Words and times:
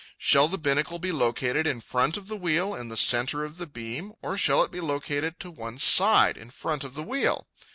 Shall 0.17 0.47
the 0.47 0.57
binnacle 0.57 0.97
be 0.97 1.11
located 1.11 1.67
in 1.67 1.79
front 1.79 2.17
of 2.17 2.27
the 2.27 2.35
wheel 2.35 2.73
in 2.73 2.87
the 2.87 2.97
centre 2.97 3.43
of 3.43 3.57
the 3.57 3.67
beam, 3.67 4.13
or 4.23 4.35
shall 4.35 4.63
it 4.63 4.71
be 4.71 4.81
located 4.81 5.39
to 5.41 5.51
one 5.51 5.77
side 5.77 6.37
in 6.37 6.49
front 6.49 6.83
of 6.83 6.95
the 6.95 7.03
wheel? 7.03 7.45